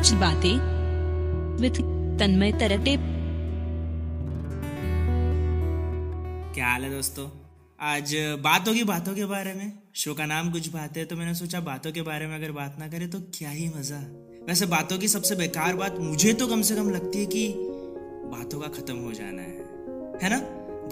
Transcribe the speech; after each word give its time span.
कुछ 0.00 0.12
बातें 0.12 0.54
विथ 1.56 1.78
तन्मय 2.18 2.52
तरटे। 2.52 2.96
क्या 6.54 6.66
हाल 6.66 6.82
है 6.82 6.90
दोस्तों? 6.90 7.26
आज 7.80 8.14
बात 8.40 8.68
होगी 8.68 8.84
बातों 8.84 9.14
के 9.14 9.24
बारे 9.24 9.52
में, 9.54 9.72
शो 9.94 10.14
का 10.14 10.26
नाम 10.26 10.50
कुछ 10.50 10.68
बात 10.68 10.96
है 10.96 11.04
तो 11.04 11.16
मैंने 11.16 11.34
सोचा 11.34 11.60
बातों 11.60 11.92
के 11.92 12.02
बारे 12.02 12.26
में 12.26 12.34
अगर 12.36 12.52
बात 12.52 12.76
ना 12.78 12.88
करें 12.88 13.08
तो 13.10 13.20
क्या 13.34 13.50
ही 13.50 13.68
मज़ा। 13.68 13.98
वैसे 14.48 14.66
बातों 14.66 14.98
की 14.98 15.08
सबसे 15.08 15.36
बेकार 15.36 15.76
बात 15.76 15.98
मुझे 15.98 16.32
तो 16.32 16.46
कम 16.46 16.62
से 16.62 16.76
कम 16.76 16.90
लगती 16.90 17.18
है 17.18 17.26
कि 17.26 17.46
बातों 18.32 18.60
का 18.60 18.68
खत्म 18.68 18.96
हो 18.96 19.12
जाना 19.12 19.42
है। 19.42 19.58
है 20.22 20.30
ना? 20.30 20.38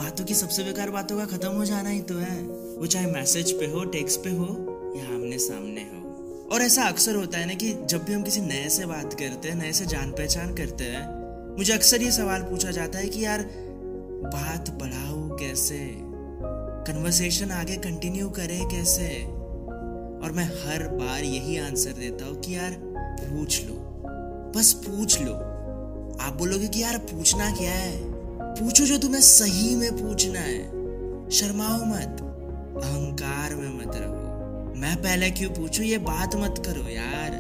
बातों 0.05 0.25
की 0.25 0.34
सबसे 0.34 0.65
बेकार 0.65 0.91
बातों 0.91 1.19
का 1.19 1.27
खत्म 1.27 1.52
हो 1.52 1.65
जाना 1.65 1.88
ही 1.88 2.01
तो 2.02 2.19
है। 2.19 2.37
वो 2.77 2.87
चाहे 2.87 3.11
मैसेज 3.12 3.52
पे 3.52 3.66
हो, 3.66 3.84
टेक्स्ट 3.84 4.20
पे 4.20 4.30
हो, 4.30 4.47
या 4.97 5.06
आमने 5.15 5.38
सामने 5.38 5.80
हो। 5.80 6.08
और 6.52 6.62
ऐसा 6.62 6.83
अक्सर 6.83 7.15
होता 7.15 7.38
है 7.38 7.47
ना 7.47 7.55
कि 7.55 7.75
जब 7.84 8.05
भी 8.05 8.12
हम 8.12 8.23
किसी 8.23 8.41
नए 8.41 8.69
से 8.69 8.87
बात 8.87 9.12
करते 9.12 9.48
हैं, 9.48 9.55
नए 9.55 9.73
से 9.73 9.87
जान 9.87 10.11
पहचान 10.11 10.55
करते 10.55 10.84
हैं, 10.84 11.19
मुझे 11.57 11.73
अक्सर 11.73 12.02
ये 12.02 12.11
सवाल 12.11 12.43
पूछा 12.43 12.71
जाता 12.71 12.98
है 12.98 13.09
कि 13.09 13.24
यार, 13.24 13.48
बात 14.24 14.71
बढ़ाओ 14.71 15.37
कैसे? 15.37 15.95
कन्वर्सेशन 16.88 17.51
आगे 17.51 17.77
कंटिन्यू 17.77 18.30
करे 18.30 18.61
कैसे? 18.62 19.24
और 20.24 20.33
मैं 20.33 20.45
हर 20.45 20.88
बार 20.88 21.24
यही 21.24 21.59
आंसर 21.59 21.93
देता 21.93 22.24
हूँ 22.24 22.41
कि 22.41 22.57
यार, 22.57 22.71
पूछ 23.21 23.65
लो। 23.65 23.74
बस 24.57 24.73
पूछ 24.73 25.21
लो। 25.21 25.35
आप 26.21 26.35
बोलोगे 26.38 26.69
कि 26.69 26.83
यार, 26.83 26.99
पूछना 26.99 27.51
क्या 27.51 27.73
है? 27.73 27.99
पूछो 28.43 28.85
जो 28.85 28.99
तुम्हें 28.99 29.21
सही 29.21 29.77
में 29.77 29.93
पूछना 29.93 30.41
है। 30.41 30.79
शर्माओ 31.30 31.85
मत। 31.85 32.27
मैं 34.88 34.97
पहले 34.97 35.30
क्यों 35.30 35.51
पूछू? 35.51 35.83
ये 35.83 35.98
बात 35.98 36.37
मत 36.37 36.62
करो 36.66 36.88
यार। 36.88 37.30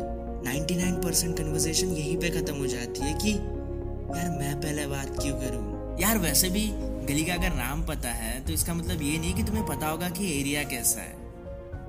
99% 0.44 1.04
परसेंट 1.04 1.38
कन्वर्सेशन 1.38 1.86
यहीं 1.86 2.16
पे 2.16 2.30
खत्म 2.30 2.54
हो 2.56 2.66
जाती 2.66 3.00
है 3.00 3.14
कि, 3.14 3.30
यार, 3.30 4.30
मैं 4.30 4.60
पहले 4.60 4.86
बात 4.86 5.06
क्यों 5.22 5.34
करूँ? 5.34 5.96
यार, 6.00 6.18
वैसे 6.18 6.50
भी 6.50 6.70
गली 7.06 7.24
का 7.24 7.34
अगर 7.34 7.50
नाम 7.50 7.86
पता 7.86 8.08
है 8.08 8.44
तो 8.44 8.52
इसका 8.52 8.74
मतलब 8.74 9.02
ये 9.02 9.18
नहीं 9.18 9.34
कि 9.34 9.42
तुम्हें 9.42 9.66
पता 9.66 9.86
होगा 9.86 10.08
कि 10.08 10.40
एरिया 10.40 10.62
कैसा 10.62 11.00
है। 11.00 11.12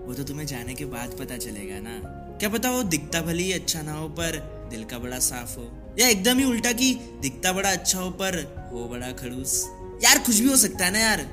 वो 0.06 0.14
तो 0.14 0.24
तुम्हें 0.24 0.46
जाने 0.46 0.74
के 0.74 0.86
बाद 0.86 1.10
पता 1.20 1.38
चलेगा 1.38 1.80
ना। 1.80 2.00
क्या 2.40 2.50
पता 2.50 2.72
वो 2.72 2.84
दिखता 2.84 3.22
भले 3.22 3.44
ही 3.44 3.52
अच्छा 3.52 3.82
ना 3.82 3.94
हो, 3.94 4.10
पर 4.10 4.32
दिल 4.72 4.84
का 4.84 5.00
बड़ा 5.00 5.20
साफ़ 5.20 5.58
हो। 5.58 5.96
या 6.00 6.08
एकदम 6.08 6.38
ही 6.38 6.46
उल्टा 6.46 6.72
कि 6.72 7.00
दिखता 7.22 7.54
बड़ा 7.54 7.72
अच्छा 7.72 8.00
हो, 8.00 8.10
पर 8.10 8.36
हो 8.74 8.88
बड़ा 8.88 9.12
खड़ूस। 9.12 9.66
यार, 10.04 10.18
कुछ 10.20 10.40
भी 10.40 10.48
हो 10.48 10.56
सकता 10.56 10.86
है 10.86 10.92
ना 10.92 11.00
यार। 11.00 11.28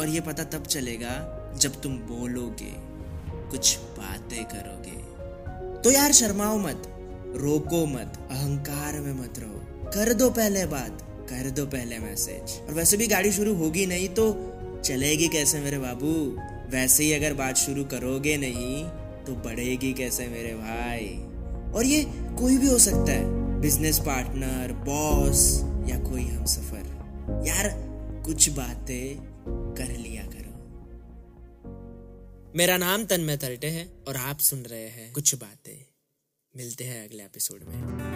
और 0.00 0.08
ये 0.08 0.20
पता 0.20 0.44
तब 0.44 0.64
चलेगा 0.66 1.32
जब 1.58 1.80
तुम 1.80 1.92
बोलोगे। 1.92 2.95
कुछ 3.50 3.76
बातें 3.78 4.44
करोगे। 4.44 4.96
तो 5.82 5.90
यार 5.90 6.12
शर्माओ 6.12 6.58
मत, 6.58 6.82
रोको 7.36 7.86
मत, 7.86 8.28
अहंकार 8.30 9.00
में 9.00 9.12
मत 9.12 9.38
रहो। 9.38 9.90
कर 9.90 10.12
दो 10.12 10.30
पहले 10.30 10.66
बात, 10.66 11.02
कर 11.30 11.50
दो 11.50 11.66
पहले 11.66 11.98
मैसेज। 11.98 12.68
और 12.68 12.74
वैसे 12.74 12.96
भी 12.96 13.06
गाड़ी 13.06 13.32
शुरू 13.32 13.54
होगी 13.54 13.86
नहीं 13.86 14.08
तो 14.08 14.52
चलेगी 14.84 15.28
कैसे 15.28 15.60
मेरे 15.60 15.78
बाबू? 15.78 16.12
वैसे 16.70 17.04
ही 17.04 17.12
अगर 17.12 17.34
बात 17.34 17.56
शुरू 17.56 17.84
करोगे 17.84 18.36
नहीं 18.36 18.84
तो 19.24 19.32
बढ़ेगी 19.32 19.92
कैसे 19.92 20.26
मेरे 20.26 20.54
भाई? 20.54 21.08
और 21.72 21.86
ये 21.86 22.02
कोई 22.38 22.56
भी 22.56 22.66
हो 22.66 22.78
सकता 22.78 23.12
है 23.12 23.24
बिज़नेस 23.60 23.98
पार्टनर 23.98 24.72
बॉस 24.72 25.60
या 25.90 25.98
कोई 25.98 26.26
हम 26.26 26.44
सफ़र 26.44 27.44
यार 27.46 27.68
कुछ 28.26 28.48
बातें 28.50 29.16
कर 29.74 29.96
लिया 29.96 30.25
मेरा 32.56 32.76
नाम 32.76 33.04
तन्मय 33.04 33.36
तरटे 33.36 33.66
है 33.66 33.88
और 34.08 34.16
आप 34.16 34.38
सुन 34.38 34.62
रहे 34.62 34.88
हैं 34.88 35.12
कुछ 35.12 35.34
बातें। 35.34 35.86
मिलते 36.56 36.84
हैं 36.84 37.08
अगले 37.08 37.24
एपिसोड 37.24 37.62
में। 37.62 38.15